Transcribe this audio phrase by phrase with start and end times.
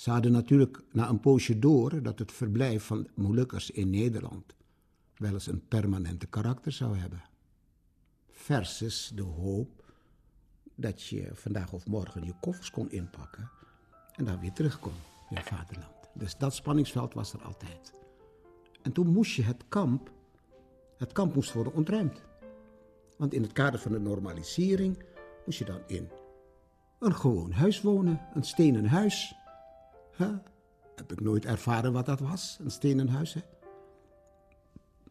[0.00, 4.54] Ze hadden natuurlijk na een poosje door dat het verblijf van Molukkers in Nederland
[5.16, 7.22] wel eens een permanente karakter zou hebben.
[8.30, 9.92] Versus de hoop
[10.74, 13.50] dat je vandaag of morgen je koffers kon inpakken
[14.16, 14.92] en dan weer terug kon
[15.30, 16.08] in je vaderland.
[16.14, 17.92] Dus dat spanningsveld was er altijd.
[18.82, 20.10] En toen moest je het kamp,
[20.96, 22.22] het kamp moest worden ontruimd.
[23.16, 25.02] Want in het kader van de normalisering
[25.44, 26.08] moest je dan in
[27.00, 29.34] een gewoon huis wonen, een stenen huis.
[30.96, 33.34] Heb ik nooit ervaren wat dat was, een stenen huis.
[33.34, 33.40] Hè?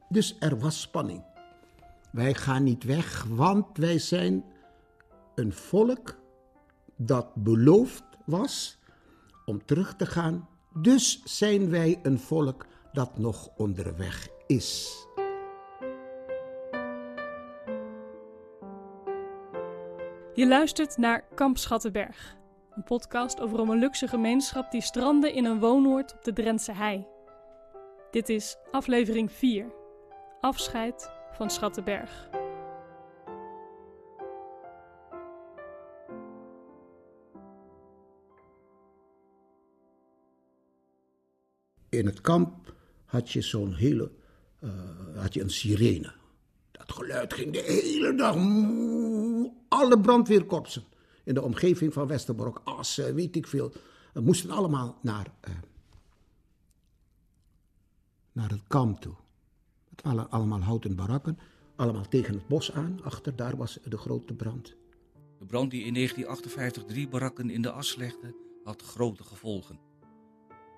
[0.10, 1.24] Dus er was spanning.
[2.12, 4.44] Wij gaan niet weg, want wij zijn
[5.36, 6.18] een volk
[6.96, 8.78] dat beloofd was
[9.46, 10.48] om terug te gaan.
[10.74, 14.98] Dus zijn wij een volk dat nog onderweg is.
[20.34, 22.36] Je luistert naar Kamp Schattenberg,
[22.80, 27.06] een podcast over een Molukse gemeenschap die strandde in een woonoord op de Drentse hei.
[28.12, 29.72] Dit is aflevering 4,
[30.42, 32.30] Afscheid van Schattenberg.
[41.90, 42.74] In het kamp
[43.06, 44.12] had je zo'n hele,
[44.64, 44.72] uh,
[45.16, 46.14] had je een sirene.
[46.72, 48.36] Dat geluid ging de hele dag.
[49.68, 50.84] Alle brandweerkorpsen
[51.30, 53.72] in de omgeving van Westerbork, Assen, weet ik veel,
[54.14, 55.54] moesten allemaal naar, uh,
[58.32, 59.14] naar het kamp toe.
[59.90, 61.40] Het waren allemaal houten barakken,
[61.76, 63.00] allemaal tegen het bos aan.
[63.04, 64.76] Achter daar was de grote brand.
[65.40, 69.80] De brand die in 1958 drie barakken in de as legde, had grote gevolgen.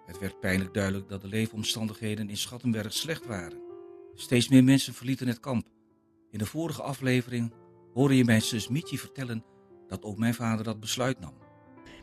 [0.06, 3.62] Het werd pijnlijk duidelijk dat de leefomstandigheden in Schattenberg slecht waren.
[4.16, 5.68] Steeds meer mensen verlieten het kamp.
[6.30, 7.54] In de vorige aflevering
[7.94, 9.44] hoorde je mijn zus Mietje vertellen
[9.92, 11.34] dat ook mijn vader dat besluit nam.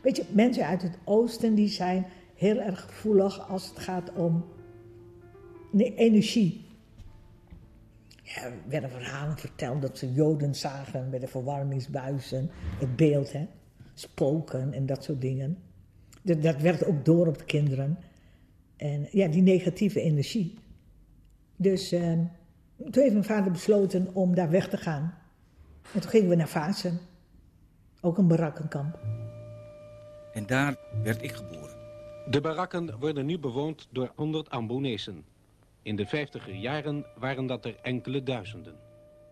[0.01, 4.45] Weet je, mensen uit het oosten die zijn heel erg gevoelig als het gaat om
[5.73, 6.67] energie.
[8.23, 12.49] Ja, er werden verhalen verteld dat ze Joden zagen bij de verwarmingsbuizen,
[12.79, 13.47] het beeld, hè,
[13.93, 15.57] spoken en dat soort dingen.
[16.21, 17.97] Dat, dat werkt ook door op de kinderen.
[18.77, 20.59] En ja, die negatieve energie.
[21.55, 22.01] Dus uh,
[22.77, 25.13] toen heeft mijn vader besloten om daar weg te gaan.
[25.93, 26.99] En toen gingen we naar Vaassen.
[28.01, 28.99] Ook een barakkenkamp.
[30.33, 31.77] En daar werd ik geboren.
[32.29, 35.25] De barakken worden nu bewoond door 100 Ambonezen.
[35.81, 38.75] In de vijftiger jaren waren dat er enkele duizenden.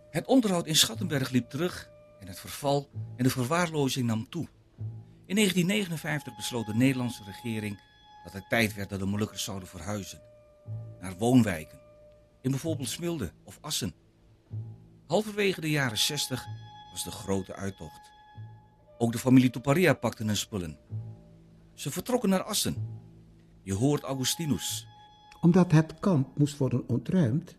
[0.10, 1.90] Het onderhoud in Schattenberg liep terug
[2.20, 4.48] en het verval en de verwaarlozing nam toe.
[5.26, 7.80] In 1959 besloot de Nederlandse regering
[8.24, 10.22] dat het tijd werd dat de Molukkers zouden verhuizen.
[11.02, 11.80] Naar woonwijken.
[12.42, 13.94] In bijvoorbeeld Smilde of Assen.
[15.08, 16.46] Halverwege de jaren 60
[16.92, 18.17] was de grote uittocht.
[18.98, 20.78] Ook de familie Toparia pakte hun spullen.
[21.74, 22.76] Ze vertrokken naar Assen.
[23.64, 24.88] Je hoort Augustinus.
[25.42, 27.56] Omdat het kamp moest worden ontruimd,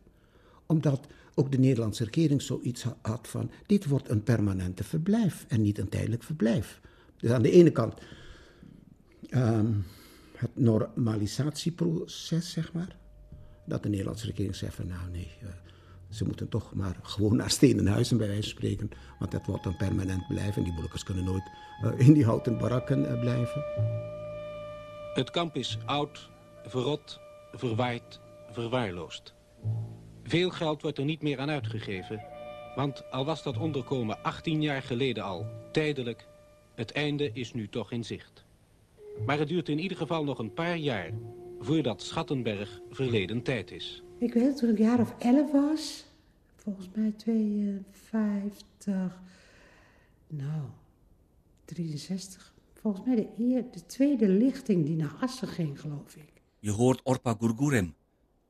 [0.66, 5.78] omdat ook de Nederlandse regering zoiets had van: dit wordt een permanente verblijf en niet
[5.78, 6.80] een tijdelijk verblijf.
[7.16, 7.94] Dus aan de ene kant
[9.30, 9.84] um,
[10.36, 12.96] het normalisatieproces, zeg maar.
[13.66, 15.48] Dat de Nederlandse regering zegt van nou nee, uh,
[16.10, 18.90] ze moeten toch maar gewoon naar Stenenhuizen bij wijze van spreken.
[19.18, 21.50] Want dat wordt een permanent blijven en die Molukkers kunnen nooit
[21.84, 23.64] uh, in die houten barakken uh, blijven.
[25.14, 26.30] Het kamp is oud,
[26.66, 27.20] verrot,
[27.52, 28.20] verwaaid,
[28.50, 29.34] verwaarloosd.
[30.22, 32.22] Veel geld wordt er niet meer aan uitgegeven.
[32.74, 36.28] Want al was dat onderkomen 18 jaar geleden al tijdelijk
[36.74, 38.44] het einde is nu toch in zicht.
[39.26, 41.10] Maar het duurt in ieder geval nog een paar jaar
[41.60, 44.02] voordat Schattenberg verleden tijd is.
[44.18, 46.06] Ik weet toen ik jaar of elf was,
[46.56, 49.20] volgens mij 52,
[50.26, 50.62] nou,
[51.64, 52.54] 63.
[52.80, 56.32] Volgens mij de, eer, de tweede lichting die naar Assen ging, geloof ik.
[56.58, 57.94] Je hoort Orpa Gurgurem.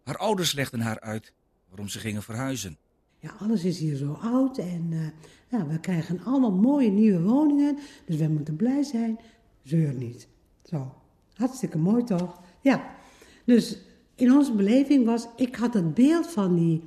[0.03, 1.33] Haar ouders legden haar uit
[1.69, 2.77] waarom ze gingen verhuizen.
[3.19, 5.06] Ja, alles is hier zo oud en uh,
[5.49, 7.79] ja, we krijgen allemaal mooie nieuwe woningen.
[8.06, 9.19] Dus we moeten blij zijn.
[9.62, 10.29] Zeur niet.
[10.65, 10.95] Zo,
[11.35, 12.43] hartstikke mooi toch?
[12.61, 12.94] Ja,
[13.44, 13.79] dus
[14.20, 16.82] in onze beleving was, ik had het beeld van die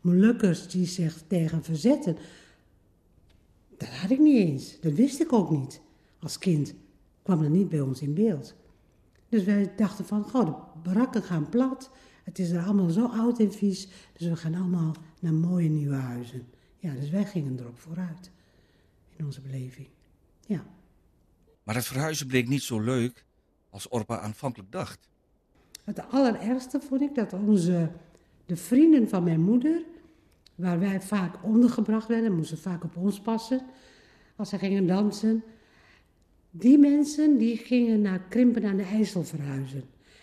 [0.00, 2.16] Molukkers die zich tegen verzetten.
[3.76, 4.80] Dat had ik niet eens.
[4.80, 5.80] Dat wist ik ook niet.
[6.18, 6.74] Als kind
[7.22, 8.54] kwam dat niet bij ons in beeld.
[9.28, 11.90] Dus wij dachten van, goh, de barakken gaan plat.
[12.24, 13.88] Het is er allemaal zo oud en vies.
[14.12, 16.46] Dus we gaan allemaal naar mooie nieuwe huizen.
[16.76, 18.30] Ja, dus wij gingen erop vooruit.
[19.16, 19.88] In onze beleving.
[20.46, 20.66] Ja.
[21.62, 23.24] Maar het verhuizen bleek niet zo leuk
[23.70, 25.08] als Orpa aanvankelijk dacht.
[25.86, 27.88] Het allerergste vond ik dat onze,
[28.46, 29.82] de vrienden van mijn moeder,
[30.54, 33.60] waar wij vaak ondergebracht werden, moesten vaak op ons passen,
[34.36, 35.42] als ze gingen dansen,
[36.50, 39.82] die mensen die gingen naar Krimpen aan de IJssel verhuizen.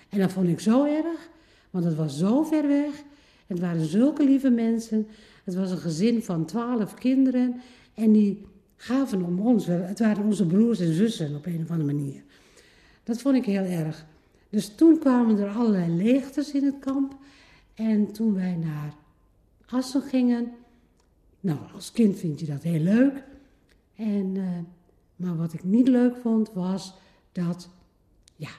[0.09, 1.29] En dat vond ik zo erg,
[1.69, 3.03] want het was zo ver weg.
[3.47, 5.07] Het waren zulke lieve mensen.
[5.43, 7.61] Het was een gezin van twaalf kinderen.
[7.93, 8.45] En die
[8.75, 9.65] gaven om ons.
[9.65, 12.21] Het waren onze broers en zussen op een of andere manier.
[13.03, 14.05] Dat vond ik heel erg.
[14.53, 17.15] Dus toen kwamen er allerlei leegtes in het kamp.
[17.73, 18.93] En toen wij naar
[19.65, 20.51] Assen gingen.
[21.39, 23.23] Nou, als kind vind je dat heel leuk.
[23.95, 24.49] En, uh,
[25.15, 26.93] maar wat ik niet leuk vond was
[27.31, 27.69] dat,
[28.35, 28.49] ja,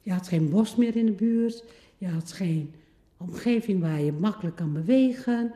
[0.00, 1.64] je had geen bos meer in de buurt.
[1.98, 2.74] Je had geen
[3.16, 5.52] omgeving waar je makkelijk kan bewegen.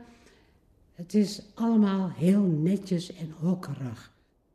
[0.93, 4.11] Het is allemaal heel netjes en hokkerig.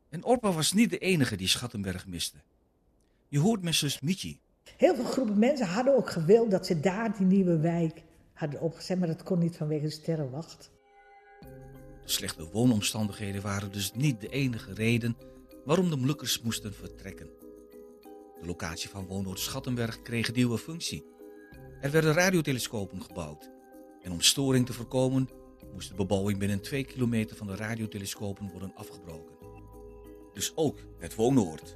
[0.09, 2.37] En Orpa was niet de enige die Schattenberg miste.
[3.27, 4.39] Je hoort met zus Michi.
[4.77, 8.03] Heel veel groepen mensen hadden ook gewild dat ze daar die nieuwe wijk
[8.33, 10.71] hadden opgezet, maar dat kon niet vanwege de sterrenwacht.
[12.01, 15.17] De slechte woonomstandigheden waren dus niet de enige reden
[15.65, 17.29] waarom de Molukkers moesten vertrekken.
[18.39, 21.05] De locatie van woonoord Schattenberg kreeg een nieuwe functie.
[21.81, 23.49] Er werden radiotelescopen gebouwd.
[24.01, 25.29] En om storing te voorkomen
[25.73, 29.35] moest de bebouwing binnen twee kilometer van de radiotelescopen worden afgebroken.
[30.33, 31.75] Dus ook het woonoord.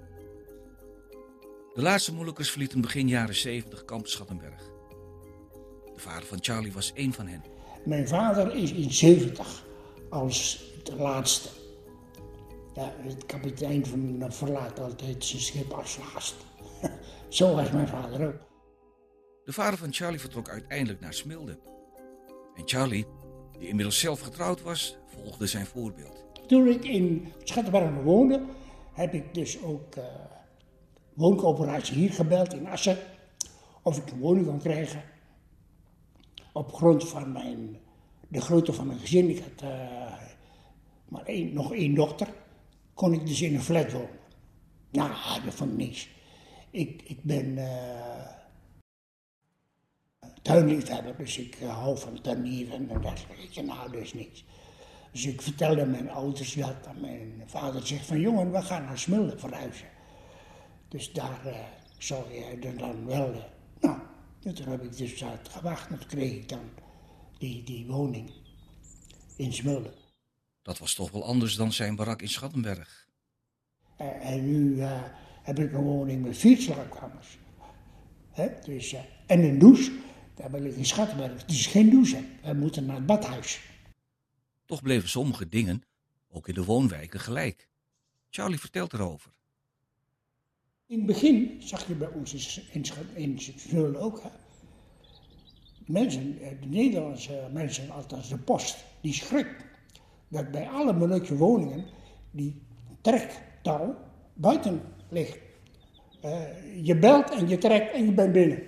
[1.80, 4.72] De laatste Molukkers verlieten begin jaren 70 kamp Schattenberg.
[5.96, 7.44] De vader van Charlie was één van hen.
[7.86, 9.66] Mijn vader is in 70
[10.10, 11.50] als de laatste.
[12.76, 16.44] Ja, het kapitein van, verlaat altijd zijn schip als laatste.
[17.38, 18.40] Zo was mijn vader ook.
[19.46, 21.60] De vader van Charlie vertrok uiteindelijk naar Smilde.
[22.56, 23.06] En Charlie,
[23.60, 26.26] die inmiddels zelf getrouwd was, volgde zijn voorbeeld.
[26.48, 28.42] Toen ik in Schattenberg woonde,
[28.94, 30.04] heb ik dus ook uh,
[31.20, 32.98] wooncoöperatie hier gebeld in Assen.
[33.82, 35.04] Of ik een woning kon krijgen.
[36.54, 37.78] Op grond van mijn,
[38.28, 39.30] de grootte van mijn gezin.
[39.30, 40.14] Ik had uh,
[41.08, 42.28] maar één, nog één dochter.
[42.94, 44.20] Kon ik dus in een flat wonen.
[44.92, 45.12] Nou,
[45.46, 46.10] dat vond ik niks.
[46.72, 48.30] Ik, ik ben uh,
[50.42, 53.62] tuinliefhebber, dus ik hou van tuinieren en dergelijke.
[53.62, 54.46] Nou, dus niets.
[55.12, 56.88] Dus ik vertelde mijn ouders dat.
[56.88, 59.88] En mijn vader zegt van, jongen, we gaan naar Smulde verhuizen.
[60.90, 61.56] Dus daar uh,
[61.98, 63.34] zou je dan wel...
[63.34, 63.42] Uh,
[63.80, 64.00] nou,
[64.40, 66.70] toen heb ik dus uit gewacht en toen kreeg ik dan
[67.38, 68.32] die, die woning
[69.36, 69.94] in Smulde.
[70.62, 73.08] Dat was toch wel anders dan zijn barak in Schattenberg.
[74.02, 74.82] Uh, en nu
[75.42, 77.38] heb ik een woning met vier slaapkamers.
[78.66, 78.96] Dus,
[79.26, 79.92] en een douche.
[80.36, 81.42] Daar ben ik in Schattenberg.
[81.42, 82.24] Het is geen douche.
[82.44, 83.60] We moeten naar het badhuis.
[84.66, 85.84] Toch bleven sommige dingen,
[86.30, 87.70] ook in de woonwijken, gelijk.
[88.30, 89.32] Charlie vertelt erover.
[90.90, 94.22] In het begin zag je bij ons in, in ook,
[95.86, 99.66] mensen, de Nederlandse mensen, althans de post, die schrikt
[100.28, 101.86] dat bij alle moeilijke woningen
[102.32, 102.62] die
[103.02, 103.96] trektouw
[104.34, 105.38] buiten ligt.
[106.26, 108.64] Uh, je belt en je trekt en je bent binnen.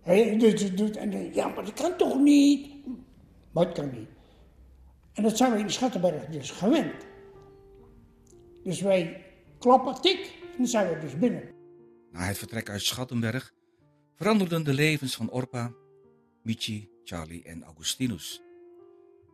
[0.00, 2.70] Hey, dus, dus, en, ja, maar dat kan toch niet?
[3.50, 4.08] Maar het kan niet.
[5.12, 7.06] En dat zijn we in Schattenberg dus gewend.
[8.62, 9.23] Dus wij
[9.64, 11.42] kloppen, tik, en dan zijn we dus binnen.
[12.12, 13.52] Na het vertrek uit Schattenberg
[14.16, 15.72] veranderden de levens van Orpa,
[16.42, 18.42] Michi, Charlie en Augustinus.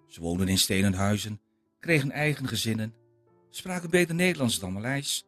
[0.07, 1.41] Ze woonden in stenen huizen,
[1.81, 2.95] kregen eigen gezinnen,
[3.49, 5.27] spraken beter Nederlands dan Maleis,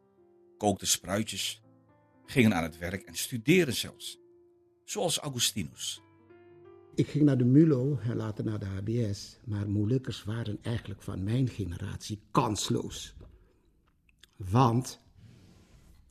[0.56, 1.62] kookten spruitjes,
[2.26, 4.18] gingen aan het werk en studeerden zelfs.
[4.84, 6.02] Zoals Augustinus.
[6.94, 11.24] Ik ging naar de MULO en later naar de HBS, maar moeilijkers waren eigenlijk van
[11.24, 13.14] mijn generatie kansloos.
[14.50, 15.01] Want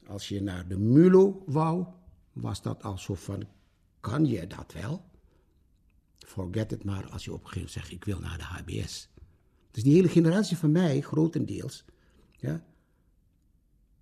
[0.07, 1.85] als je naar de MULO wou,
[2.33, 3.47] was dat al zo van,
[3.99, 5.09] kan je dat wel?
[6.17, 9.09] Forget het maar als je op een gegeven moment zegt, ik wil naar de HBS.
[9.71, 11.85] Dus die hele generatie van mij, grotendeels,
[12.37, 12.65] ja,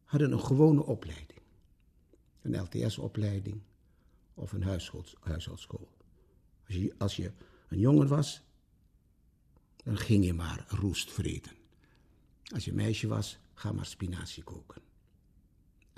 [0.04, 1.40] hadden een gewone opleiding.
[2.42, 3.62] Een LTS-opleiding
[4.34, 4.64] of een
[5.20, 5.88] huishoudschool.
[6.66, 7.32] Als je, als je
[7.68, 8.42] een jongen was,
[9.84, 11.52] dan ging je maar roest vreten.
[12.54, 14.82] Als je meisje was, ga maar spinazie koken.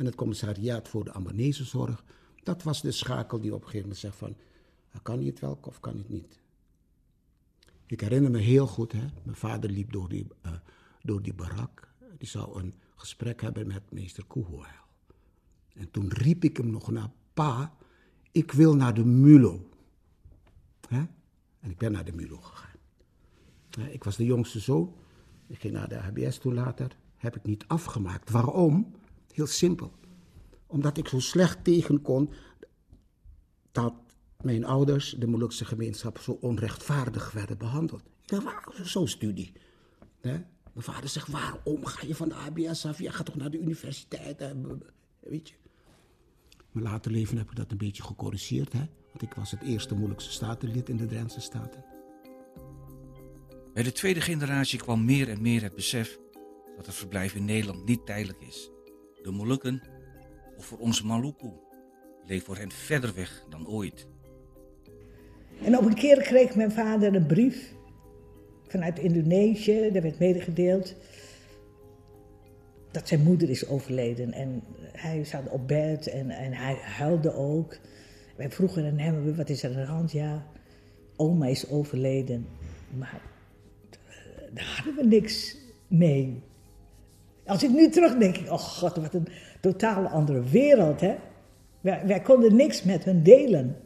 [0.01, 2.03] En het commissariaat voor de ambanezenzorg,
[2.43, 4.35] dat was de schakel die op een gegeven moment zegt van,
[5.01, 6.39] kan je het wel of kan het niet?
[7.85, 10.51] Ik herinner me heel goed, hè, mijn vader liep door die, uh,
[11.01, 11.87] door die barak.
[12.17, 14.85] Die zou een gesprek hebben met meester Koehoeil.
[15.73, 17.73] En toen riep ik hem nog naar pa,
[18.31, 19.69] ik wil naar de Mulo.
[20.87, 21.03] Hè?
[21.59, 22.79] En ik ben naar de Mulo gegaan.
[23.91, 24.95] Ik was de jongste zoon.
[25.47, 26.97] Ik ging naar de HBS toen later.
[27.17, 28.29] Heb ik niet afgemaakt.
[28.29, 28.99] Waarom?
[29.33, 29.91] Heel simpel.
[30.67, 32.29] Omdat ik zo slecht tegen kon
[33.71, 33.93] dat
[34.41, 38.03] mijn ouders, de Molukse gemeenschap, zo onrechtvaardig werden behandeld.
[38.21, 39.51] Ik dacht, zo'n studie.
[40.21, 40.31] Hè?
[40.73, 42.99] Mijn vader zegt, waarom ga je van de ABS af?
[42.99, 44.55] Je gaat toch naar de universiteit?
[45.19, 45.55] Weet je.
[46.71, 48.73] Maar later leven heb ik dat een beetje gecorrigeerd.
[48.73, 48.85] Hè?
[49.09, 51.83] Want ik was het eerste moeilijkste statenlid in de Drentse Staten.
[53.73, 56.19] Bij de tweede generatie kwam meer en meer het besef
[56.75, 58.69] dat het verblijf in Nederland niet tijdelijk is.
[59.21, 59.81] De Molukken,
[60.57, 61.49] of voor onze Maluku,
[62.25, 64.07] leeft voor hen verder weg dan ooit.
[65.63, 67.73] En op een keer kreeg mijn vader een brief
[68.67, 69.89] vanuit Indonesië.
[69.91, 70.95] Daar werd medegedeeld
[72.91, 74.33] dat zijn moeder is overleden.
[74.33, 77.77] En hij zat op bed en, en hij huilde ook.
[78.35, 80.11] Wij vroegen hem, wat is er aan de hand?
[80.11, 80.47] Ja,
[81.15, 82.47] oma is overleden.
[82.97, 83.21] Maar
[84.53, 86.43] daar hadden we niks mee.
[87.45, 89.27] Als ik nu terugdenk, oh god, wat een
[89.61, 91.15] totaal andere wereld, hè.
[91.81, 93.77] Wij, wij konden niks met hun delen.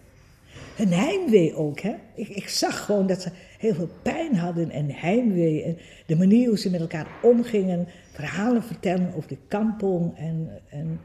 [0.76, 1.96] Hun heimwee ook, hè.
[2.16, 5.64] Ik, ik zag gewoon dat ze heel veel pijn hadden en heimwee.
[5.64, 10.18] En de manier hoe ze met elkaar omgingen, verhalen vertellen over de kampong.
[10.18, 11.00] En, en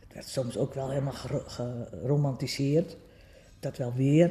[0.00, 1.14] het werd soms ook wel helemaal
[1.46, 2.96] geromantiseerd.
[3.60, 4.30] Dat wel weer.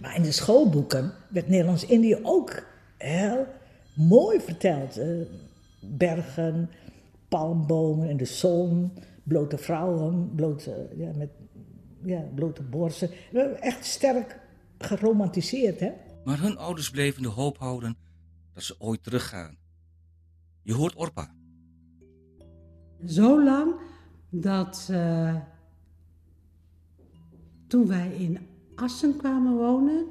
[0.00, 2.62] Maar in de schoolboeken werd Nederlands-Indië ook
[2.98, 3.46] heel
[3.94, 4.98] mooi verteld.
[4.98, 5.20] Uh,
[5.80, 6.70] bergen,
[7.36, 11.30] palmbomen en de zon, blote vrouwen, blote, ja, met
[12.04, 13.10] ja, blote borsten.
[13.60, 14.40] Echt sterk
[14.78, 15.92] geromantiseerd, hè?
[16.24, 17.96] Maar hun ouders bleven de hoop houden
[18.52, 19.56] dat ze ooit teruggaan.
[20.62, 21.34] Je hoort Orpa.
[23.06, 23.74] Zo lang
[24.30, 25.36] dat uh,
[27.66, 28.38] toen wij in
[28.74, 30.06] Assen kwamen wonen,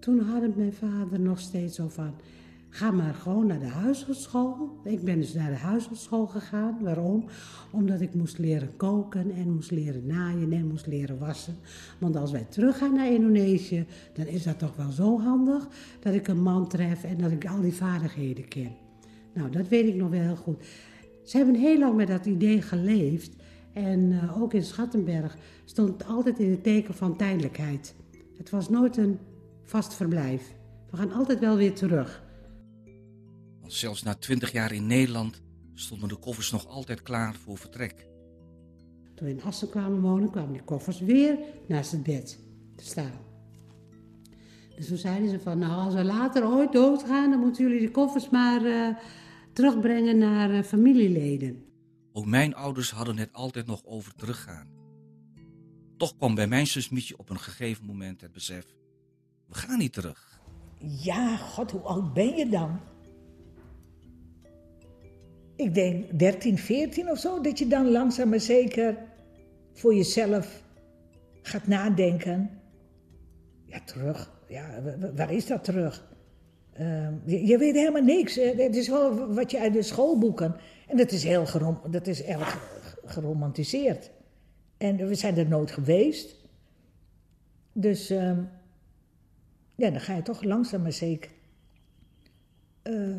[0.00, 2.14] toen hadden mijn vader nog steeds zo van
[2.70, 4.80] Ga maar gewoon naar de huishoudschool.
[4.84, 6.78] Ik ben dus naar de huishoudschool gegaan.
[6.80, 7.24] Waarom?
[7.70, 11.56] Omdat ik moest leren koken en moest leren naaien en moest leren wassen.
[11.98, 15.68] Want als wij teruggaan naar Indonesië, dan is dat toch wel zo handig
[16.00, 18.72] dat ik een man tref en dat ik al die vaardigheden ken.
[19.34, 20.64] Nou, dat weet ik nog wel heel goed.
[21.24, 23.36] Ze hebben heel lang met dat idee geleefd.
[23.72, 27.94] En uh, ook in Schattenberg stond altijd in het teken van tijdelijkheid.
[28.36, 29.18] Het was nooit een
[29.64, 30.54] vast verblijf.
[30.90, 32.22] We gaan altijd wel weer terug.
[33.68, 35.42] Zelfs na twintig jaar in Nederland
[35.74, 38.06] stonden de koffers nog altijd klaar voor vertrek.
[39.14, 42.38] Toen we in Assen kwamen wonen, kwamen die koffers weer naast het bed
[42.76, 43.26] te staan.
[44.76, 47.90] Dus toen zeiden ze van, nou als we later ooit doodgaan, dan moeten jullie de
[47.90, 48.96] koffers maar uh,
[49.52, 51.64] terugbrengen naar uh, familieleden.
[52.12, 54.68] Ook mijn ouders hadden het altijd nog over teruggaan.
[55.96, 58.64] Toch kwam bij mijn zus Mietje op een gegeven moment het besef,
[59.46, 60.40] we gaan niet terug.
[60.78, 62.80] Ja, god, hoe oud ben je dan?
[65.58, 68.96] Ik denk 13, 14 of zo, dat je dan langzaam maar zeker
[69.72, 70.62] voor jezelf
[71.42, 72.50] gaat nadenken.
[73.64, 74.30] Ja, terug.
[74.48, 74.82] Ja,
[75.14, 76.06] waar is dat terug?
[76.80, 78.34] Uh, je, weet helemaal niks.
[78.34, 80.56] Het is wel wat je uit de schoolboeken.
[80.86, 82.58] En dat is heel gerom, dat is erg
[83.04, 84.10] geromantiseerd.
[84.76, 86.36] En we zijn er nooit geweest.
[87.72, 88.38] Dus uh,
[89.74, 91.30] ja, dan ga je toch langzaam maar zeker.
[92.82, 93.16] Uh,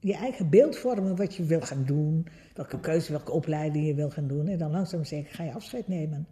[0.00, 4.10] je eigen beeld vormen wat je wil gaan doen, welke keuze, welke opleiding je wil
[4.10, 4.48] gaan doen.
[4.48, 6.28] En dan langzaam zeggen, ga je afscheid nemen.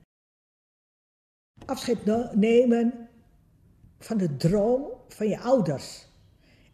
[1.64, 3.08] Afscheid nemen
[3.98, 6.08] van de droom van je ouders.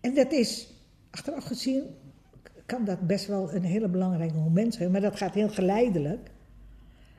[0.01, 0.75] En dat is,
[1.11, 1.85] achteraf gezien,
[2.67, 6.31] kan dat best wel een hele belangrijke moment zijn, maar dat gaat heel geleidelijk.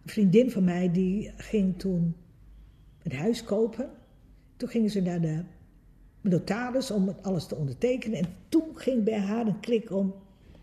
[0.03, 2.15] Een vriendin van mij die ging toen
[3.03, 3.89] een huis kopen.
[4.57, 5.43] Toen gingen ze naar de
[6.29, 8.19] notaris om alles te ondertekenen.
[8.19, 10.13] En toen ging bij haar een klik om,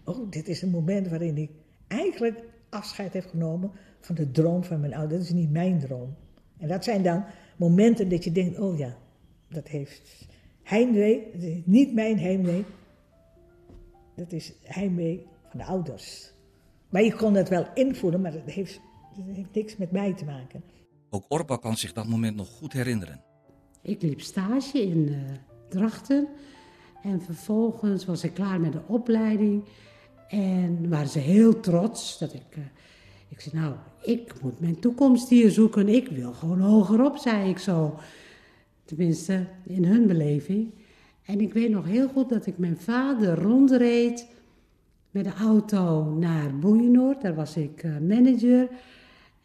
[0.04, 1.50] oh, dit is een moment waarin ik
[1.88, 5.20] eigenlijk afscheid heb genomen van de droom van mijn ouders.
[5.20, 6.14] Dat is niet mijn droom.
[6.58, 7.24] En dat zijn dan
[7.56, 8.96] momenten dat je denkt, oh ja,
[9.48, 10.28] dat heeft
[10.62, 12.64] heimwee, dat is niet mijn heimwee.
[14.16, 16.32] Dat is heimwee van de ouders.
[16.88, 18.80] Maar je kon dat wel invoelen, maar dat heeft,
[19.16, 20.62] dat heeft niks met mij te maken.
[21.10, 23.20] Ook Orba kan zich dat moment nog goed herinneren.
[23.82, 25.18] Ik liep stage in uh,
[25.72, 26.28] Drachten.
[27.02, 29.64] En vervolgens was ik klaar met de opleiding.
[30.28, 32.56] En waren ze heel trots dat ik.
[32.58, 32.64] Uh,
[33.28, 35.88] ik zei, nou, ik moet mijn toekomst hier zoeken.
[35.88, 37.98] Ik wil gewoon hogerop, zei ik zo.
[38.84, 40.70] Tenminste, in hun beleving.
[41.24, 44.26] En ik weet nog heel goed dat ik mijn vader rondreed
[45.10, 47.22] met de auto naar Boeienoord.
[47.22, 48.68] Daar was ik uh, manager.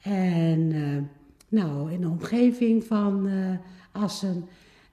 [0.02, 0.98] En uh,
[1.48, 3.30] nou, in de omgeving van
[3.92, 4.46] Assen.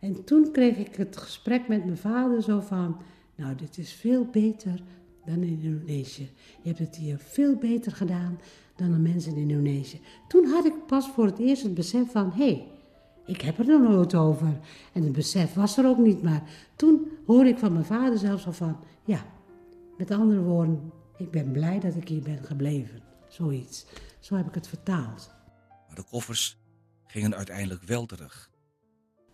[0.05, 2.97] En toen kreeg ik het gesprek met mijn vader zo van,
[3.35, 4.83] nou dit is veel beter
[5.25, 6.31] dan in Indonesië.
[6.63, 8.39] Je hebt het hier veel beter gedaan
[8.77, 10.01] dan de mensen in Indonesië.
[10.29, 12.69] Toen had ik pas voor het eerst het besef van, hé, hey,
[13.27, 14.59] ik heb er nog nooit over.
[14.93, 16.43] En het besef was er ook niet, maar
[16.77, 19.25] toen hoorde ik van mijn vader zelfs al van, ja,
[19.97, 23.03] Met andere woorden, ik ben blij dat ik hier ben gebleven.
[23.29, 23.87] Zoiets.
[24.21, 25.31] Zo heb ik het vertaald.
[25.87, 26.59] Maar de koffers
[27.07, 28.53] gingen uiteindelijk wel terug.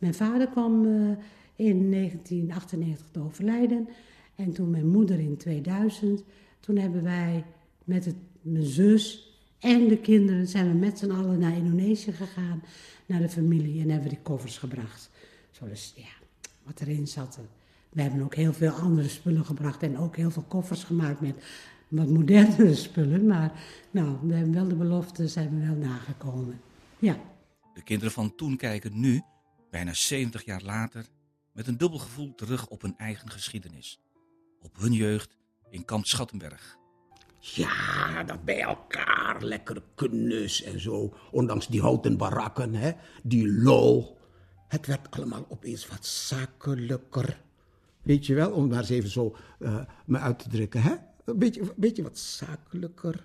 [0.01, 1.11] Mijn vader kwam uh,
[1.57, 3.89] in 1998 te overlijden.
[4.35, 6.23] En toen mijn moeder in 2000.
[6.61, 7.45] Toen hebben wij
[7.85, 12.63] met het, mijn zus en de kinderen zijn we met z'n allen naar Indonesië gegaan.
[13.07, 15.11] Naar de familie en hebben we die koffers gebracht.
[15.51, 16.27] Zo dus, ja,
[16.63, 17.39] wat erin zat.
[17.89, 21.45] We hebben ook heel veel andere spullen gebracht en ook heel veel koffers gemaakt met
[21.89, 23.27] wat modernere spullen.
[23.27, 23.53] Maar
[23.91, 26.61] nou, we hebben wel de belofte, zijn we wel nagekomen.
[26.99, 27.17] Ja.
[27.75, 29.23] De kinderen van toen kijken nu,
[29.71, 31.07] bijna 70 jaar later,
[31.53, 34.01] met een dubbel gevoel terug op hun eigen geschiedenis.
[34.63, 35.37] Op hun jeugd
[35.71, 36.79] in Kamp Schattenberg.
[37.39, 41.15] Ja, dat bij elkaar, lekker knus en zo.
[41.31, 42.93] Ondanks die houten barakken, hè?
[43.23, 44.19] die lol.
[44.69, 47.41] Het werd allemaal opeens wat zakelijker.
[48.03, 50.95] Weet je wel, om maar eens even zo uh, me uit te drukken, hè?
[51.25, 53.25] Een beetje, een beetje wat zakelijker.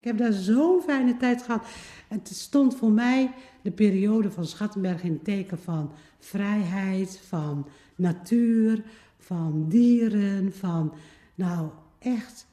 [0.00, 1.66] Ik heb daar zo'n fijne tijd gehad.
[2.08, 8.84] Het stond voor mij de periode van Schattenberg in het teken van vrijheid, van natuur,
[9.18, 10.94] van dieren, van,
[11.34, 12.46] nou echt,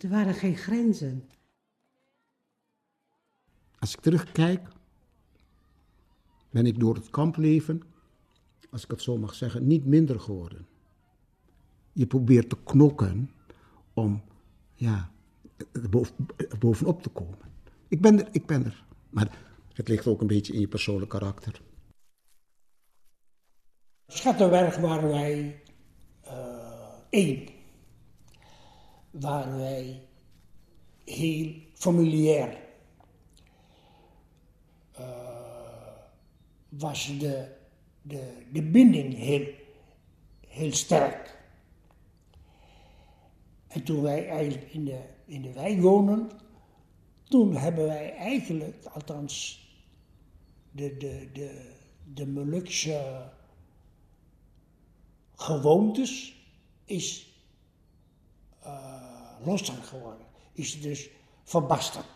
[0.00, 1.28] er waren geen grenzen.
[3.78, 4.68] Als ik terugkijk,
[6.50, 7.82] ben ik door het kampleven,
[8.70, 10.66] als ik het zo mag zeggen, niet minder geworden.
[11.92, 13.30] Je probeert te knokken
[13.94, 14.22] om
[14.74, 15.10] ja,
[16.58, 17.38] bovenop te komen.
[17.88, 18.84] Ik ben er, ik ben er.
[19.10, 19.38] Maar
[19.72, 21.60] het ligt ook een beetje in je persoonlijk karakter.
[24.06, 25.62] Schattenberg waren wij
[26.26, 26.32] uh,
[27.10, 27.48] één.
[29.10, 30.02] Waren wij
[31.04, 32.64] heel familiair.
[34.98, 35.36] Uh,
[36.68, 37.48] was de,
[38.02, 39.48] de, de binding heel,
[40.48, 41.38] heel sterk.
[43.66, 46.30] En toen wij eigenlijk in de, in de wijk wonen,
[47.24, 49.64] toen hebben wij eigenlijk, althans
[50.70, 51.74] de, de, de,
[52.14, 53.30] de Molukse
[55.34, 56.36] gewoontes
[56.84, 57.34] is
[58.64, 60.26] uh, geworden.
[60.52, 61.10] Is dus
[61.42, 62.06] verbasterd.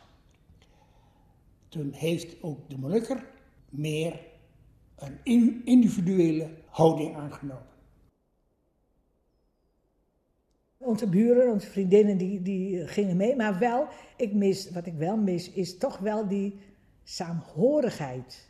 [1.68, 3.30] Toen heeft ook de Molukker
[3.68, 4.20] meer
[5.24, 7.69] een individuele houding aangenomen.
[10.82, 13.36] Onze buren, onze vriendinnen, die, die gingen mee.
[13.36, 16.58] Maar wel, ik mis, wat ik wel mis, is toch wel die
[17.02, 18.48] saamhorigheid.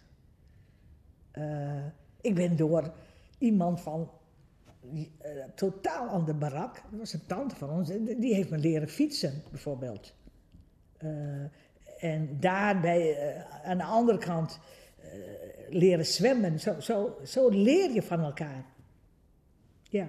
[1.35, 1.85] Uh,
[2.21, 2.93] ik ben door
[3.39, 4.11] iemand van
[4.93, 5.05] uh,
[5.55, 6.83] totaal ander barak.
[6.91, 7.89] Dat was een tante van ons.
[8.19, 10.15] Die heeft me leren fietsen, bijvoorbeeld.
[11.03, 11.11] Uh,
[11.99, 13.17] en daarbij
[13.65, 14.61] aan de andere kant
[15.69, 16.61] leren zwemmen.
[16.61, 18.65] Zo, zo, zo leer je van elkaar.
[19.83, 20.09] Ja.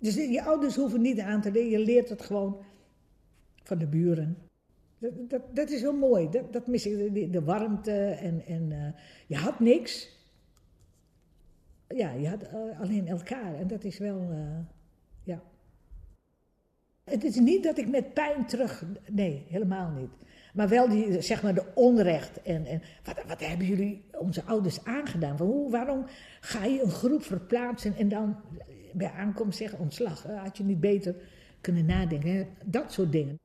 [0.00, 1.70] Dus je ouders hoeven niet aan te leren.
[1.70, 2.62] Je leert het gewoon
[3.62, 4.38] van de buren.
[4.98, 6.30] Dat, dat, is heel mooi.
[6.30, 7.32] Dat, dat mis ik.
[7.32, 8.94] De, warmte en, en
[9.26, 10.20] je had niks
[11.96, 13.54] ja, je had uh, alleen elkaar.
[13.54, 14.58] En dat is wel, uh,
[15.22, 15.42] ja.
[17.04, 20.10] Het is niet dat ik met pijn terug, nee, helemaal niet.
[20.54, 22.42] Maar wel die, zeg maar, de onrecht.
[22.42, 25.36] En, en wat, wat hebben jullie onze ouders aangedaan?
[25.36, 26.04] Van hoe, waarom
[26.40, 28.36] ga je een groep verplaatsen en dan
[28.92, 30.22] bij aankomst zeggen ontslag?
[30.22, 31.16] Had je niet beter
[31.60, 32.30] kunnen nadenken?
[32.30, 32.46] Hè?
[32.64, 33.38] Dat soort dingen.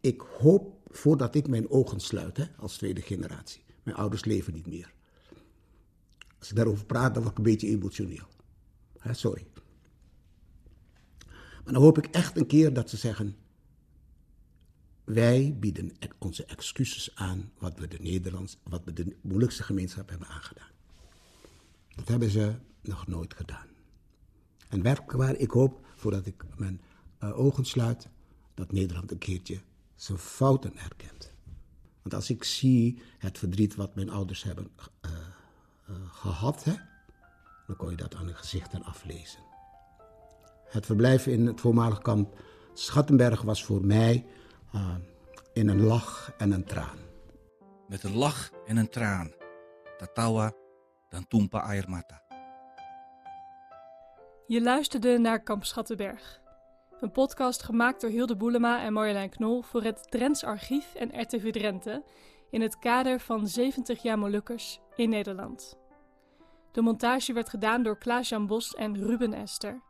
[0.00, 3.62] Ik hoop, voordat ik mijn ogen sluit, hè, als tweede generatie.
[3.82, 4.92] Mijn ouders leven niet meer.
[6.38, 8.26] Als ik daarover praat, dan word ik een beetje emotioneel.
[9.10, 9.46] sorry.
[11.64, 13.36] Maar dan hoop ik echt een keer dat ze zeggen:
[15.04, 20.28] wij bieden onze excuses aan wat we de Nederlands, wat we de moeilijkste gemeenschap hebben
[20.28, 20.70] aangedaan.
[21.94, 23.66] Dat hebben ze nog nooit gedaan.
[24.68, 26.80] En werkelijk waar, ik hoop, voordat ik mijn
[27.22, 28.08] uh, ogen sluit,
[28.54, 29.60] dat Nederland een keertje
[29.94, 31.32] zijn fouten erkent.
[32.02, 34.70] Want als ik zie het verdriet wat mijn ouders hebben
[35.04, 35.10] uh,
[35.90, 36.74] uh, gehad, hè,
[37.66, 39.40] dan kon je dat aan de gezichten aflezen.
[40.64, 42.40] Het verblijf in het voormalig kamp
[42.74, 44.26] Schattenberg was voor mij
[45.52, 46.98] in een lach en een traan.
[47.88, 49.32] Met een lach en een traan.
[49.96, 50.52] Tatawa
[51.08, 52.27] dan Tumpa Airmata.
[54.48, 56.40] Je luisterde naar Kamp Schattenberg.
[57.00, 61.52] Een podcast gemaakt door Hilde Boelema en Marjolein Knol voor het Drents Archief en RTV
[61.52, 62.02] Drenthe
[62.50, 65.78] in het kader van 70 jaar Molukkers in Nederland.
[66.72, 69.82] De montage werd gedaan door Klaas-Jan Bos en Ruben Ester.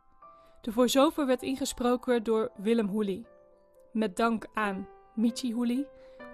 [0.61, 3.27] De voice-over werd ingesproken door Willem Hoelie.
[3.91, 5.87] Met dank aan Michi Hoelie,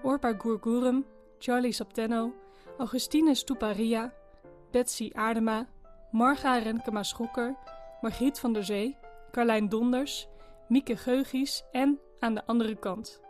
[0.03, 1.05] Orpa Gurgurum,
[1.39, 2.33] Charlie Saptenno,
[2.77, 4.13] Augustine Stuparia,
[4.71, 5.67] Betsy Aardema,
[6.11, 7.55] Marga Renkema Schokker,
[8.01, 8.97] Margriet van der Zee,
[9.31, 10.27] Carlijn Donders,
[10.67, 13.21] Mieke Geugies en Aan de andere kant.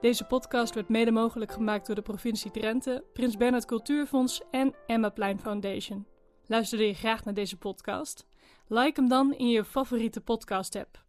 [0.00, 5.08] Deze podcast werd mede mogelijk gemaakt door de provincie Drenthe, Prins Bernhard Cultuurfonds en Emma
[5.08, 6.06] Plein Foundation.
[6.46, 8.26] Luisterde je graag naar deze podcast?
[8.66, 11.04] Like hem dan in je favoriete podcast-app.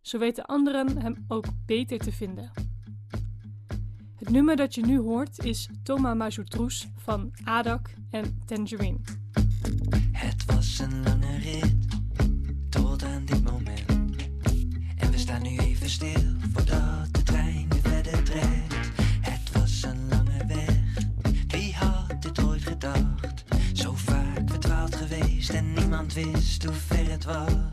[0.00, 2.50] Zo weten anderen hem ook beter te vinden.
[4.16, 8.98] Het nummer dat je nu hoort is Thomas Majoutrous van Adak en Tangerine.
[10.12, 11.91] Het was een lange rit
[13.04, 13.90] aan dit moment.
[14.96, 18.74] En we staan nu even stil voordat de trein weer verder trekt.
[19.20, 21.06] Het was een lange weg,
[21.48, 23.44] wie had dit ooit gedacht?
[23.72, 27.71] Zo vaak verdwaald geweest en niemand wist hoe ver het was.